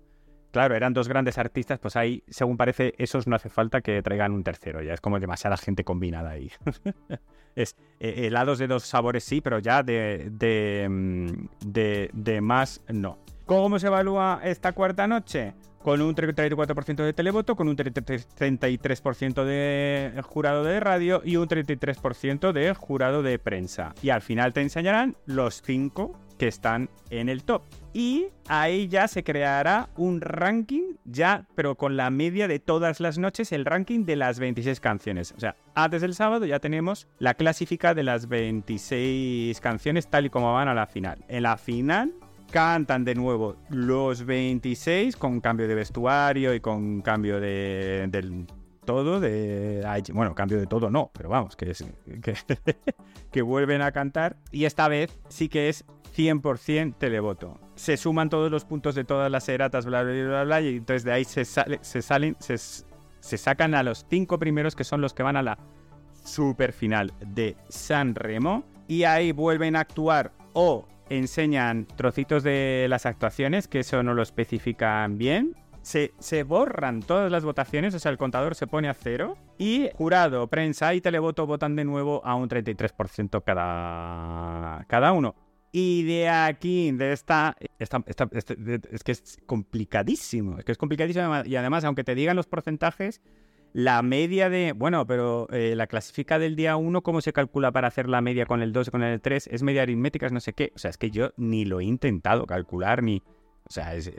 [0.52, 4.32] claro, eran dos grandes artistas, pues ahí, según parece, esos no hace falta que traigan
[4.32, 6.52] un tercero, ya es como demasiada gente combinada ahí.
[7.56, 12.82] es eh, helados de dos sabores sí, pero ya de, de, mm, de, de más
[12.88, 13.18] no.
[13.46, 15.54] ¿Cómo se evalúa esta cuarta noche?
[15.84, 22.52] con un 34% de televoto, con un 33% de jurado de radio y un 33%
[22.52, 23.94] de jurado de prensa.
[24.02, 27.62] Y al final te enseñarán los 5 que están en el top.
[27.94, 33.20] Y ahí ya se creará un ranking, ya, pero con la media de todas las
[33.20, 35.36] noches, el ranking de las 26 canciones.
[35.38, 40.30] O sea, antes del sábado ya tenemos la clásica de las 26 canciones tal y
[40.32, 41.24] como van a la final.
[41.28, 42.12] En la final
[42.50, 48.10] cantan de nuevo los 26 con cambio de vestuario y con cambio de,
[48.84, 49.22] todo.
[50.12, 51.86] Bueno, cambio de todo no, pero vamos, que, es,
[52.24, 52.34] que,
[53.32, 54.38] que vuelven a cantar.
[54.52, 57.60] Y esta vez sí que es 100% televoto.
[57.76, 61.04] Se suman todos los puntos de todas las eratas, bla, bla, bla, bla, y entonces
[61.04, 65.02] de ahí se, sale, se salen, se, se sacan a los cinco primeros que son
[65.02, 65.58] los que van a la
[66.24, 68.64] super final de San Remo.
[68.88, 74.22] Y ahí vuelven a actuar o enseñan trocitos de las actuaciones, que eso no lo
[74.22, 75.56] especifican bien.
[75.82, 79.36] Se, se, borran todas las votaciones, o sea, el contador se pone a cero.
[79.58, 85.36] Y jurado, prensa y televoto votan de nuevo a un 33% cada, cada uno.
[85.72, 91.56] Y de aquí, de esta, esta, es que es complicadísimo, es que es complicadísimo y
[91.56, 93.22] además, aunque te digan los porcentajes,
[93.74, 97.88] la media de, bueno, pero eh, la clasifica del día 1, ¿cómo se calcula para
[97.88, 99.48] hacer la media con el 2 y con el 3?
[99.48, 100.74] Es media aritmética, no sé qué.
[100.76, 103.24] O sea, es que yo ni lo he intentado calcular, ni,
[103.68, 104.12] o sea, es,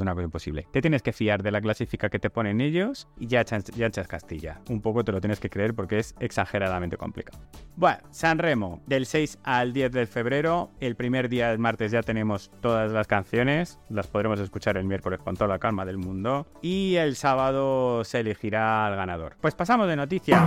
[0.00, 0.66] una cosa imposible.
[0.70, 3.86] Te tienes que fiar de la clasifica que te ponen ellos y ya echas, ya
[3.86, 4.60] echas Castilla.
[4.68, 7.38] Un poco te lo tienes que creer porque es exageradamente complicado.
[7.76, 10.70] Bueno, San Remo, del 6 al 10 de febrero.
[10.80, 13.80] El primer día del martes ya tenemos todas las canciones.
[13.88, 16.46] Las podremos escuchar el miércoles con toda la calma del mundo.
[16.62, 19.36] Y el sábado se elegirá al ganador.
[19.40, 20.46] Pues pasamos de noticia.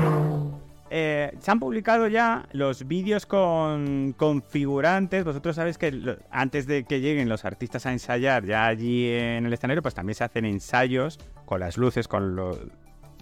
[0.95, 5.23] Eh, se han publicado ya los vídeos con configurantes.
[5.23, 9.53] Vosotros sabéis que antes de que lleguen los artistas a ensayar ya allí en el
[9.53, 12.39] escenario, pues también se hacen ensayos con las luces, con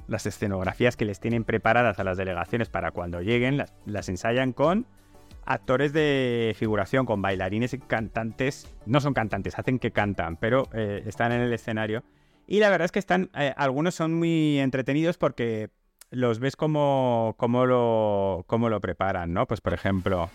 [0.05, 3.63] las escenografías que les tienen preparadas a las delegaciones para cuando lleguen.
[3.85, 4.85] Las, ensayan con
[5.45, 8.67] actores de figuración, con bailarines y cantantes.
[8.85, 12.03] No son cantantes, hacen que cantan, pero eh, están en el escenario.
[12.47, 15.69] Y la verdad es que están, eh, algunos son muy entretenidos porque
[16.11, 19.45] los ves como, como, lo, como lo preparan, ¿no?
[19.45, 20.29] Pues por ejemplo,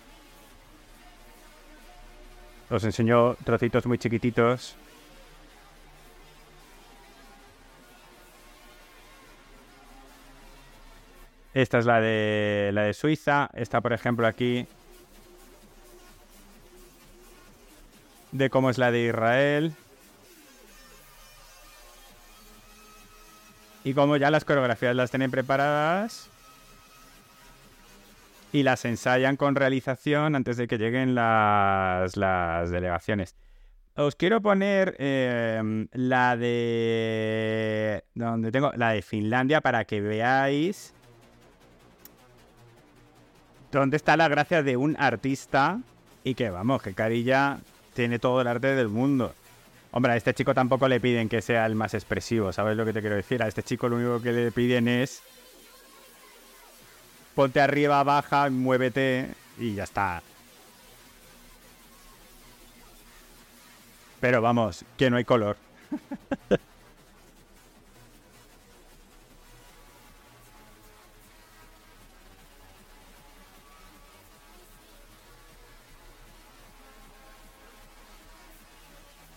[2.70, 4.76] os enseño trocitos muy chiquititos.
[11.54, 13.48] Esta es la de la de Suiza.
[13.54, 14.66] Esta, por ejemplo, aquí.
[18.32, 19.72] De cómo es la de Israel.
[23.86, 26.28] Y como ya las coreografías las tienen preparadas
[28.52, 32.14] y las ensayan con realización antes de que lleguen las,
[32.68, 33.36] delegaciones.
[33.94, 38.02] Os quiero poner em, la de.
[38.16, 38.72] donde tengo.
[38.74, 40.92] La de Finlandia para que veáis.
[43.70, 45.78] Dónde está la gracia de un artista.
[46.24, 47.60] Y que vamos, que Carilla
[47.94, 49.32] tiene todo el arte del mundo.
[49.92, 52.92] Hombre, a este chico tampoco le piden que sea el más expresivo, ¿sabes lo que
[52.92, 53.42] te quiero decir?
[53.42, 55.22] A este chico lo único que le piden es
[57.34, 59.28] ponte arriba, baja, muévete
[59.58, 60.22] y ya está.
[64.20, 65.56] Pero vamos, que no hay color.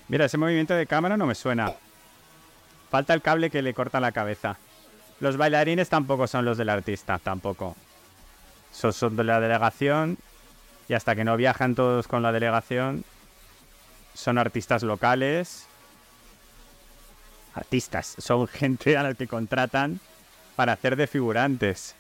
[0.10, 1.72] Mira, ese movimiento de cámara no me suena.
[2.90, 4.58] Falta el cable que le corta la cabeza.
[5.20, 7.76] Los bailarines tampoco son los del artista, tampoco.
[8.72, 10.18] Son, son de la delegación
[10.88, 13.04] Y hasta que no viajan todos con la delegación,
[14.16, 15.68] son artistas locales.
[17.54, 20.00] Artistas, son gente a la que contratan
[20.56, 21.96] para hacer de figurantes.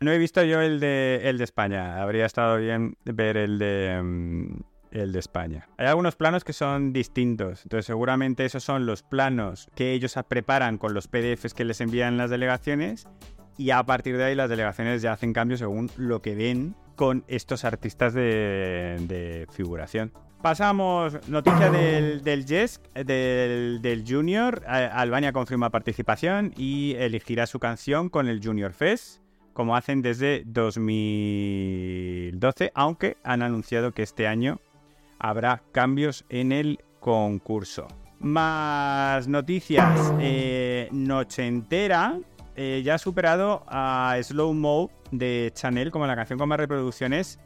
[0.00, 2.02] No he visto yo el de, el de España.
[2.02, 5.68] Habría estado bien ver el de, mm, el de España.
[5.78, 7.62] Hay algunos planos que son distintos.
[7.64, 12.18] Entonces seguramente esos son los planos que ellos preparan con los PDFs que les envían
[12.18, 13.06] las delegaciones.
[13.56, 17.24] Y a partir de ahí las delegaciones ya hacen cambios según lo que ven con
[17.26, 20.12] estos artistas de, de figuración.
[20.42, 24.62] Pasamos, noticia del, del Jesk, del, del Junior.
[24.66, 29.22] Albania confirma participación y elegirá su canción con el Junior Fest,
[29.56, 34.60] como hacen desde 2012, aunque han anunciado que este año
[35.18, 37.88] habrá cambios en el concurso.
[38.20, 40.12] Más noticias.
[40.20, 42.20] Eh, Noche entera
[42.54, 47.38] eh, ya ha superado a Slow Mo de Chanel como la canción con más reproducciones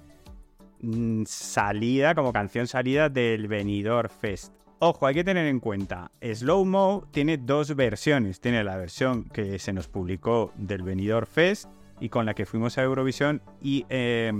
[0.80, 4.52] mm, salida, como canción salida del Benidorm Fest.
[4.80, 8.40] Ojo, hay que tener en cuenta, Slow Mo tiene dos versiones.
[8.40, 11.70] Tiene la versión que se nos publicó del Benidorm Fest
[12.00, 14.32] y con la que fuimos a Eurovisión y eh,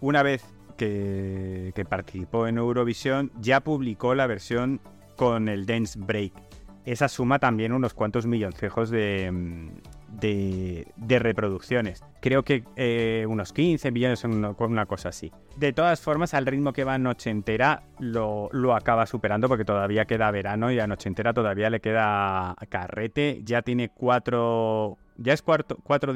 [0.00, 0.44] una vez
[0.76, 4.80] que, participó en Eurovisión ya publicó la versión
[5.16, 6.32] con el Dance Break.
[6.84, 9.68] Esa suma también unos cuantos milloncejos de, mm,
[10.18, 12.02] de, de reproducciones.
[12.20, 15.32] Creo que eh, unos 15 millones, una, una cosa así.
[15.56, 20.06] De todas formas, al ritmo que va Noche Entera, lo, lo acaba superando porque todavía
[20.06, 23.40] queda verano y a Noche Entera todavía le queda carrete.
[23.44, 24.98] Ya tiene cuatro.
[25.16, 26.12] Ya es cuarto, cuarto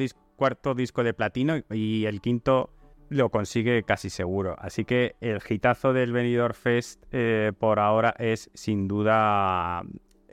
[0.74, 2.70] disco de platino y el quinto
[3.09, 4.57] lo consigue casi seguro.
[4.59, 9.82] Así que el hitazo del Benidorm Fest eh, por ahora es sin duda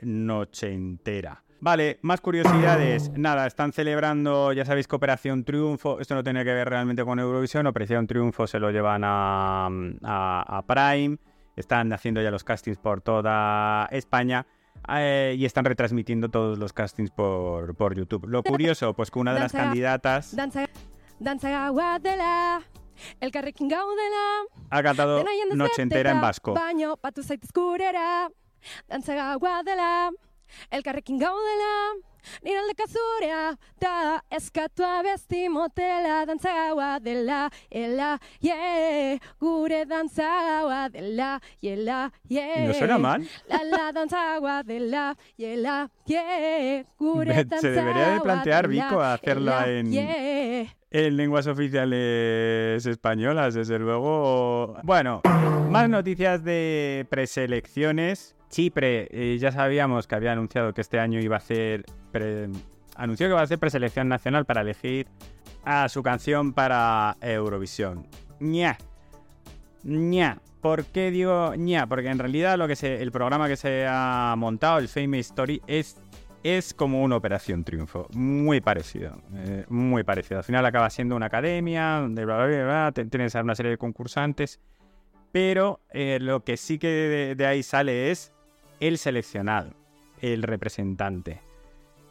[0.02, 1.42] Noche Entera.
[1.60, 3.10] Vale, más curiosidades.
[3.16, 7.18] Nada, están celebrando, ya sabéis que Operación Triunfo, esto no tiene que ver realmente con
[7.20, 9.68] Eurovisión, Operación Triunfo se lo llevan a-
[10.46, 11.16] a Prime,
[11.56, 14.46] están haciendo ya los castings por toda España.
[14.88, 18.26] Eh, y están retransmitiendo todos los castings por, por YouTube.
[18.26, 20.34] Lo curioso, pues que una de las Danza- candidatas
[23.20, 25.24] elkarrekin gaudela, ha cantado
[25.54, 26.54] Noche entera en vasco.
[31.18, 31.92] Gaudela,
[32.42, 40.88] nire aldeka zurea, da eskatua besti motela, dantza gaua dela, ela, yeah, gure dantza gaua
[40.88, 42.64] dela, yela, yeah.
[42.64, 43.26] ¿Y no suena mal?
[43.48, 43.92] La la
[44.64, 45.16] dela,
[46.98, 50.66] gure Se debería de plantear Vico ela, en- yeah.
[50.90, 54.76] en lenguas oficiales españolas, desde luego.
[54.82, 55.22] Bueno,
[55.70, 58.36] más noticias de preselecciones.
[58.54, 61.84] Chipre, eh, ya sabíamos que había anunciado que este año iba a hacer.
[62.94, 65.08] anunció que va a hacer preselección nacional para elegir
[65.64, 68.06] a su canción para Eurovisión.
[68.38, 68.78] ña.
[69.82, 70.38] ña.
[70.60, 71.88] ¿Por qué digo ña?
[71.88, 76.00] Porque en realidad lo que el programa que se ha montado, el Fame Story, es
[76.44, 80.38] es como una operación triunfo, muy parecido, eh, muy parecido.
[80.38, 83.78] Al final acaba siendo una academia, donde bla, bla, bla, bla, tienes una serie de
[83.78, 84.60] concursantes,
[85.32, 88.33] pero eh, lo que sí que de ahí sale es
[88.80, 89.70] el seleccionado,
[90.20, 91.40] el representante.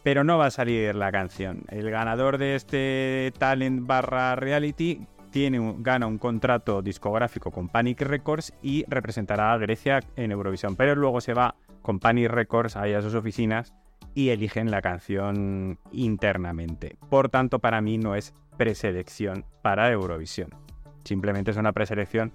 [0.04, 1.64] Pero no va a salir la canción.
[1.70, 8.02] El ganador de este talent barra reality tiene un- gana un contrato discográfico con Panic
[8.02, 10.76] Records y representará a Grecia en Eurovisión.
[10.76, 13.74] Pero luego se va con Panic Records ahí a sus oficinas
[14.14, 16.98] y eligen la canción internamente.
[17.10, 20.50] Por tanto, para mí no es preselección para Eurovisión.
[21.04, 22.32] Simplemente es una preselección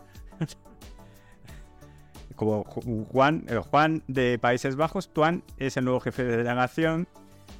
[2.36, 7.07] Como Ju- Juan, Juan de Países Bajos, Tuan es el nuevo jefe de delegación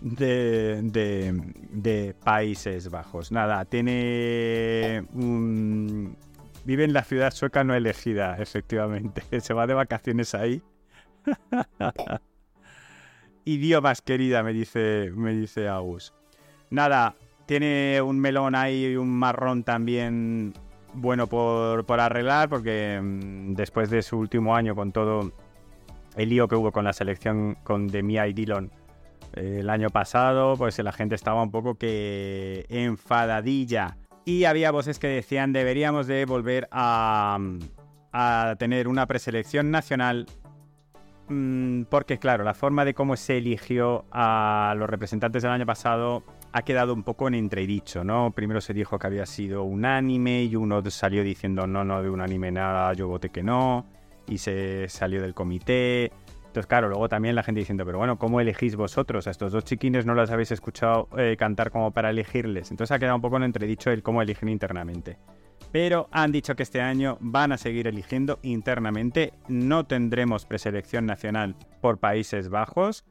[0.02, 3.32] de, de- de Países Bajos.
[3.32, 6.16] Nada, tiene un,
[6.66, 9.24] Vive en la ciudad sueca no elegida, efectivamente.
[9.40, 10.62] Se va de vacaciones ahí.
[13.46, 16.14] Idiomas, querida, me dice, me dice Agus.
[16.72, 20.54] Nada, tiene un melón ahí y un marrón también
[20.94, 25.32] bueno por, por arreglar, porque mm, después de su último año con todo
[26.16, 28.72] el lío que hubo con la selección con Demia y Dillon
[29.34, 33.98] eh, el año pasado, pues la gente estaba un poco que enfadadilla.
[34.26, 37.38] Y había voces que decían deberíamos de volver a,
[38.12, 40.26] a tener una preselección nacional
[41.30, 46.24] mm, porque claro, la forma de cómo se eligió a los representantes del año pasado
[46.56, 48.32] ha quedado un poco en entredicho, ¿no?
[48.32, 52.50] Primero se dijo que había sido unánime y uno salió diciendo no, no, de unánime
[52.50, 53.86] nada, yo voté que no,
[54.26, 56.14] y se salió del comité.
[56.56, 59.28] Entonces, claro, luego también la gente diciendo, pero bueno, ¿cómo elegís vosotros?
[59.28, 62.72] A estos dos chiquines no los habéis escuchado eh, cantar como para elegirles.
[62.72, 65.18] Entonces ha quedado un poco en entredicho el cómo eligen internamente.
[65.74, 69.34] Pero han dicho que este año van a seguir eligiendo internamente.
[69.50, 73.04] No tendremos preselección nacional por Países Bajos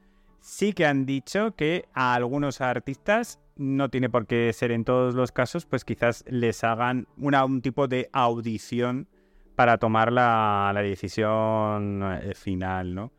[0.45, 5.15] sí que han dicho que a algunos artistas, no tiene por qué ser en todos
[5.15, 9.09] los casos, pues quizás les hagan una, un tipo de audición
[9.57, 13.13] para tomar la, decisión eh, final, ¿no?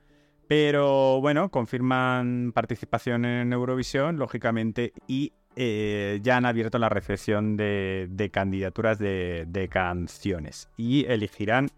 [0.47, 8.29] Pero bueno, confirman participación en Eurovisión, lógicamente, y eh, ya han abierto la recepción de,
[8.31, 11.69] candidaturas de, canciones y elegirán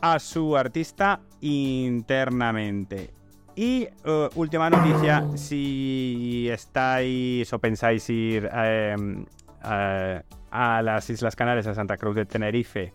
[0.00, 3.10] a su artista internamente.
[3.56, 9.24] Y uh, última noticia, si estáis o pensáis ir em,
[9.62, 12.92] a, las Islas Canarias, a Santa Cruz de Tenerife,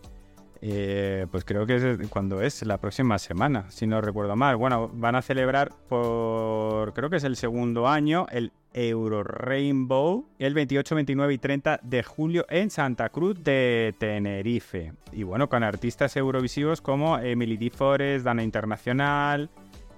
[0.64, 4.56] eh, pues creo que es cuando es la próxima semana, si no recuerdo mal.
[4.56, 10.54] Bueno, van a celebrar por, creo que es el segundo año, el Euro Rainbow, el
[10.54, 14.92] 28, 29 y 30 de julio en Santa Cruz de Tenerife.
[15.10, 17.70] Y bueno, con artistas eurovisivos como Emily D.
[17.70, 19.50] Forest, Dana Internacional,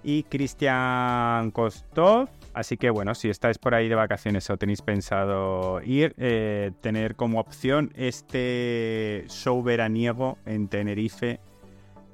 [0.04, 2.28] y Cristian Kostov.
[2.54, 7.16] Así que bueno, si estáis por ahí de vacaciones o tenéis pensado ir, eh, tener
[7.16, 11.40] como opción este show veraniego en Tenerife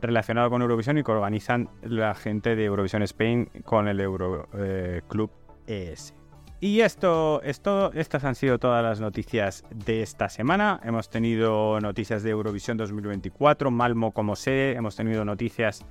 [0.01, 5.03] relacionado con Eurovisión y que organizan la gente de Eurovisión Spain con el Euro eh,
[5.09, 5.31] Club
[5.67, 6.15] ES.
[6.63, 7.91] Y esto es todo.
[7.95, 10.79] Estas han sido todas las noticias de esta semana.
[10.85, 15.87] Hemos tenido noticias de Eurovisión 2024, Malmo como sé, hemos tenido noticias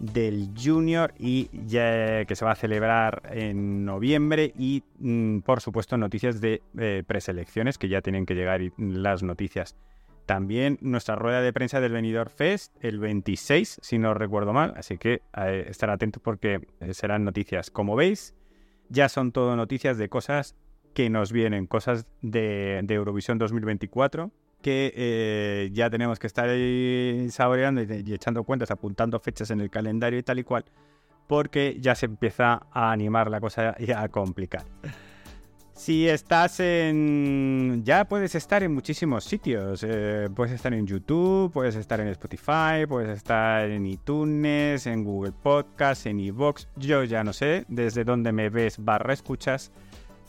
[0.00, 5.96] del Junior y ya, que se va a celebrar en noviembre y mm, por supuesto
[5.96, 9.76] noticias de eh, preselecciones que ya tienen que llegar las noticias.
[10.26, 14.96] También nuestra rueda de prensa del Venidor Fest el 26, si no recuerdo mal, así
[14.96, 17.70] que eh, estar atentos porque eh, serán noticias.
[17.70, 18.34] Como veis,
[18.88, 20.56] ya son todo noticias de cosas
[20.94, 24.30] que nos vienen, cosas de, de Eurovisión 2024
[24.62, 29.70] que eh, ya tenemos que estar ahí saboreando y, echando cuentas, apuntando fechas en el
[29.70, 30.64] calendario y tal y cual,
[31.26, 34.64] porque ya se empieza a animar la cosa y a complicar.
[35.80, 37.80] Si estás en...
[37.86, 39.82] Ya puedes estar en muchísimos sitios.
[39.82, 45.32] Eh, puedes estar en YouTube, puedes estar en Spotify, puedes estar en iTunes, en Google
[45.32, 46.66] Podcast, en iVoox.
[46.76, 49.72] Yo ya no sé desde dónde me ves barra escuchas.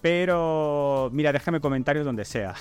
[0.02, 2.56] Pero mira, déjame comentarios donde sea.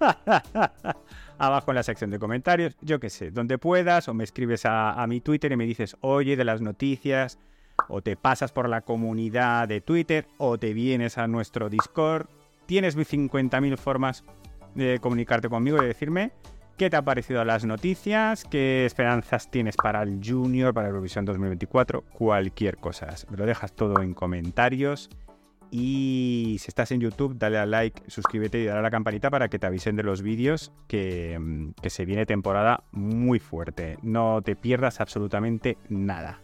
[1.38, 5.04] Abajo en la sección de comentarios, yo qué sé, donde puedas, o me escribes a,
[5.08, 7.38] mi Twitter y me dices, oye, de las noticias,
[7.88, 12.26] o te pasas por la comunidad de Twitter, o te vienes a nuestro Discord.
[12.66, 14.24] Tienes 50.000 formas
[14.74, 16.32] de comunicarte conmigo y decirme
[16.76, 22.02] qué te ha parecido las noticias, qué esperanzas tienes para el Junior, para Eurovisión 2024,
[22.12, 23.08] cualquier cosa.
[23.30, 25.10] Me lo dejas todo en comentarios
[25.72, 29.48] y si estás en YouTube, dale a like, suscríbete y dale a la campanita para
[29.48, 33.96] que te avisen de los vídeos que, mm, que se viene temporada muy fuerte.
[34.02, 36.42] No te pierdas absolutamente nada.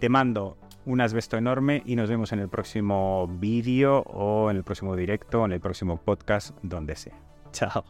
[0.00, 4.64] Te mando un asbesto enorme y nos vemos en el próximo vídeo o en el
[4.64, 7.20] próximo directo o en el próximo podcast, donde sea.
[7.52, 7.84] Chao.